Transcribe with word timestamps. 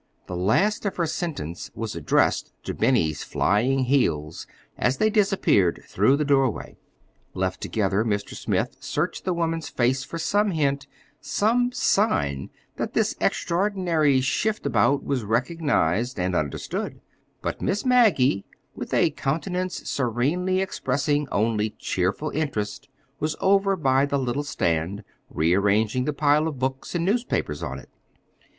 The 0.25 0.35
last 0.35 0.83
of 0.87 0.95
her 0.95 1.05
sentence 1.05 1.69
was 1.75 1.95
addressed 1.95 2.51
to 2.63 2.73
Benny's 2.73 3.23
flying 3.23 3.83
heels 3.83 4.47
as 4.75 4.97
they 4.97 5.11
disappeared 5.11 5.83
through 5.87 6.17
the 6.17 6.25
doorway. 6.25 6.75
Left 7.35 7.61
together, 7.61 8.03
Mr. 8.03 8.29
Smith 8.33 8.77
searched 8.79 9.25
the 9.25 9.33
woman's 9.35 9.69
face 9.69 10.03
for 10.03 10.17
some 10.17 10.49
hint, 10.49 10.87
some 11.19 11.71
sign 11.71 12.49
that 12.77 12.95
this 12.95 13.15
extraordinary 13.21 14.21
shift 14.21 14.65
about 14.65 15.03
was 15.03 15.23
recognized 15.23 16.19
and 16.19 16.35
understood; 16.35 16.99
but 17.43 17.61
Miss 17.61 17.85
Maggie, 17.85 18.43
with 18.73 18.95
a 18.95 19.11
countenance 19.11 19.87
serenely 19.87 20.61
expressing 20.61 21.27
only 21.31 21.75
cheerful 21.77 22.31
interest, 22.31 22.89
was 23.19 23.35
over 23.39 23.75
by 23.75 24.07
the 24.07 24.17
little 24.17 24.41
stand, 24.43 25.03
rearranging 25.29 26.05
the 26.05 26.11
pile 26.13 26.47
of 26.47 26.57
books 26.57 26.95
and 26.95 27.05
newspapers 27.05 27.61
on 27.61 27.77
it. 27.77 27.89